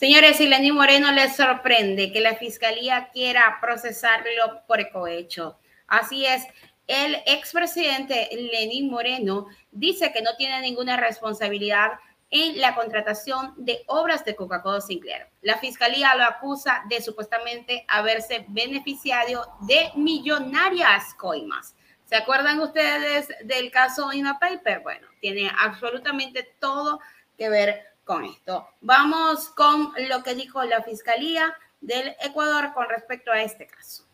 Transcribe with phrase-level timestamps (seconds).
[0.00, 5.58] Señores, si Lenín Moreno les sorprende que la fiscalía quiera procesarlo por cohecho.
[5.88, 6.42] Así es,
[6.86, 11.90] el expresidente Lenín Moreno dice que no tiene ninguna responsabilidad
[12.30, 15.26] en la contratación de obras de Coca-Cola Sinclair.
[15.42, 21.76] La fiscalía lo acusa de supuestamente haberse beneficiado de millonarias coimas.
[22.06, 24.80] ¿Se acuerdan ustedes del caso Ina Paper?
[24.80, 27.00] Bueno, tiene absolutamente todo
[27.36, 28.68] que ver con esto.
[28.80, 34.04] Vamos con lo que dijo la fiscalía del Ecuador con respecto a este caso.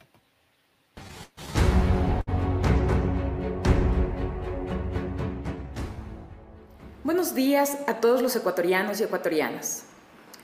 [7.06, 9.84] Buenos días a todos los ecuatorianos y ecuatorianas.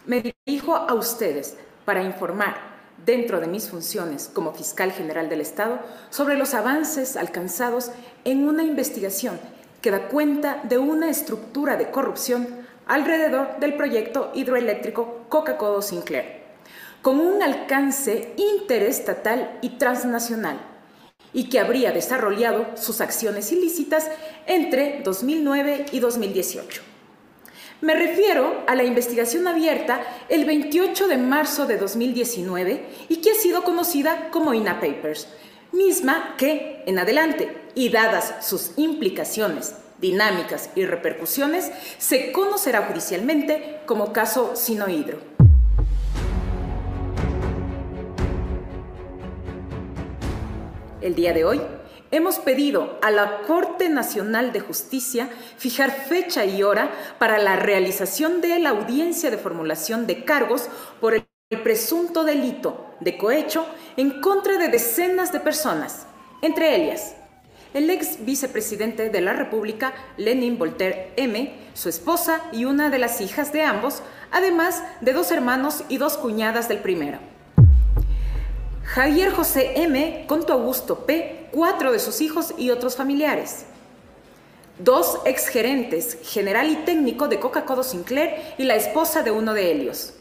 [0.07, 2.57] Me dirijo a ustedes para informar,
[3.05, 7.91] dentro de mis funciones como fiscal general del Estado, sobre los avances alcanzados
[8.25, 9.41] en una investigación
[9.81, 16.43] que da cuenta de una estructura de corrupción alrededor del proyecto hidroeléctrico Coca-Cola Sinclair,
[17.01, 20.61] con un alcance interestatal y transnacional
[21.33, 24.11] y que habría desarrollado sus acciones ilícitas
[24.47, 26.83] entre 2009 y 2018.
[27.81, 33.35] Me refiero a la investigación abierta el 28 de marzo de 2019 y que ha
[33.35, 35.27] sido conocida como INA Papers,
[35.73, 44.13] misma que, en adelante, y dadas sus implicaciones, dinámicas y repercusiones, se conocerá judicialmente como
[44.13, 45.19] caso Sinohidro.
[51.01, 51.63] El día de hoy
[52.11, 58.41] hemos pedido a la Corte Nacional de Justicia fijar fecha y hora para la realización
[58.41, 60.69] de la audiencia de formulación de cargos
[61.01, 61.27] por el
[61.63, 66.07] presunto delito de cohecho en contra de decenas de personas,
[66.41, 67.15] entre ellas
[67.75, 73.21] el ex vicepresidente de la República, Lenin Voltaire M., su esposa y una de las
[73.21, 77.19] hijas de ambos, además de dos hermanos y dos cuñadas del primero.
[78.85, 83.65] Javier José M., Conto Augusto P., cuatro de sus hijos y otros familiares.
[84.79, 90.15] Dos exgerentes, general y técnico de Coca-Cola Sinclair y la esposa de uno de ellos.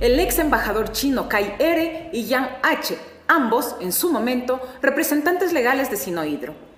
[0.00, 2.10] El ex embajador chino Kai R.
[2.12, 2.96] y Yang H.,
[3.28, 6.68] ambos, en su momento, representantes legales de Sinohidro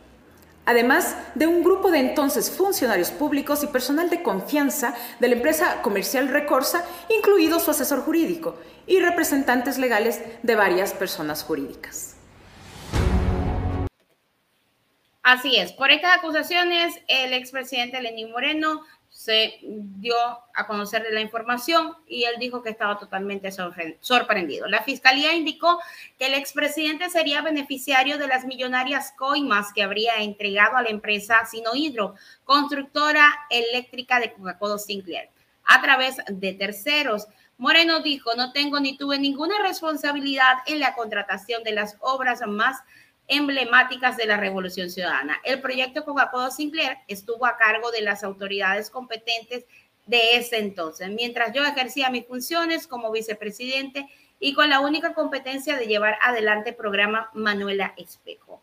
[0.71, 5.83] además de un grupo de entonces funcionarios públicos y personal de confianza de la empresa
[5.83, 8.57] comercial Recorsa, incluido su asesor jurídico,
[8.87, 12.17] y representantes legales de varias personas jurídicas.
[15.23, 20.15] Así es, por estas acusaciones, el expresidente Lenín Moreno se dio
[20.55, 23.51] a conocer la información y él dijo que estaba totalmente
[24.01, 24.67] sorprendido.
[24.69, 25.81] La fiscalía indicó
[26.19, 31.45] que el expresidente sería beneficiario de las millonarias coimas que habría entregado a la empresa
[31.45, 35.29] Sinohidro, constructora eléctrica de Coca-Cola Sinclair,
[35.67, 37.27] a través de terceros.
[37.59, 42.79] Moreno dijo, no tengo ni tuve ninguna responsabilidad en la contratación de las obras más
[43.31, 45.41] emblemáticas de la Revolución Ciudadana.
[45.45, 49.65] El proyecto Coca-Cola Sinclair estuvo a cargo de las autoridades competentes
[50.07, 54.09] de ese entonces, mientras yo ejercía mis funciones como vicepresidente
[54.41, 58.61] y con la única competencia de llevar adelante el programa Manuela Espejo.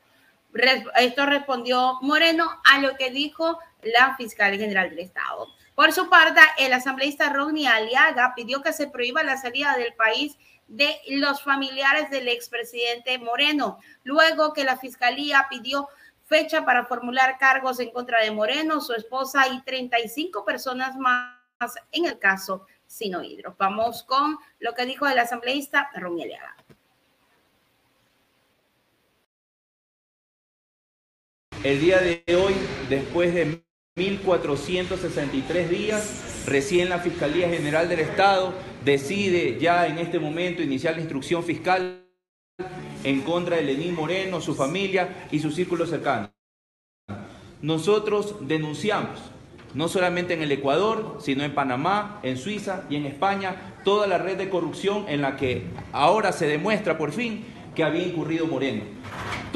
[0.95, 5.47] Esto respondió Moreno a lo que dijo la fiscal general del Estado.
[5.77, 10.35] Por su parte, el asambleísta Rodney Aliaga pidió que se prohíba la salida del país
[10.67, 15.87] de los familiares del expresidente Moreno, luego que la fiscalía pidió
[16.23, 21.35] fecha para formular cargos en contra de Moreno, su esposa y 35 personas más
[21.91, 23.55] en el caso Sinohidro.
[23.59, 26.55] Vamos con lo que dijo el asambleísta Romieliaga.
[31.63, 32.55] El día de hoy,
[32.89, 33.66] después de
[33.97, 38.53] 1.463 días, recién la Fiscalía General del Estado
[38.85, 42.03] decide ya en este momento iniciar la instrucción fiscal
[43.03, 46.29] en contra de Lenín Moreno, su familia y su círculo cercano.
[47.63, 49.19] Nosotros denunciamos,
[49.73, 54.19] no solamente en el Ecuador, sino en Panamá, en Suiza y en España, toda la
[54.19, 58.83] red de corrupción en la que ahora se demuestra por fin que había incurrido Moreno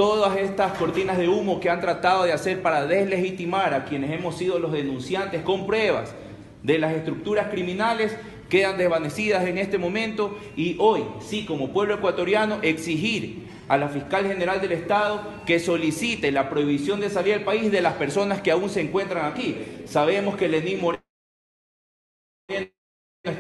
[0.01, 4.36] todas estas cortinas de humo que han tratado de hacer para deslegitimar a quienes hemos
[4.36, 6.15] sido los denunciantes con pruebas
[6.63, 8.18] de las estructuras criminales
[8.50, 14.25] quedan desvanecidas en este momento y hoy, sí, como pueblo ecuatoriano, exigir a la fiscal
[14.25, 18.50] general del Estado que solicite la prohibición de salir del país de las personas que
[18.50, 19.56] aún se encuentran aquí.
[19.86, 21.00] Sabemos que Lenín Moreno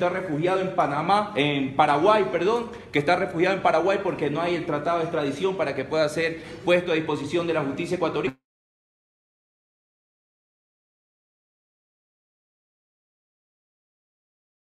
[0.01, 4.55] está refugiado en Panamá, en Paraguay, perdón, que está refugiado en Paraguay porque no hay
[4.55, 8.37] el tratado de extradición para que pueda ser puesto a disposición de la justicia ecuatoriana.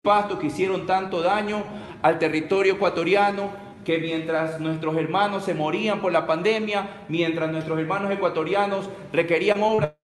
[0.02, 1.64] pastos que hicieron tanto daño
[2.02, 3.50] al territorio ecuatoriano,
[3.86, 9.94] que mientras nuestros hermanos se morían por la pandemia, mientras nuestros hermanos ecuatorianos requerían obras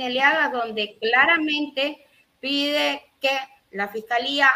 [0.00, 2.04] Eliaga, donde claramente
[2.40, 3.30] pide que
[3.70, 4.48] la Fiscalía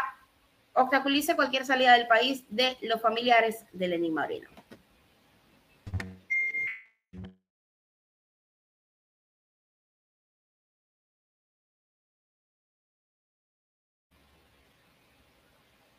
[0.73, 4.49] obstaculice cualquier salida del país de los familiares de Lenín Moreno.